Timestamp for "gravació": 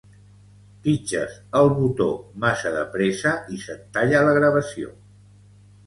4.43-4.95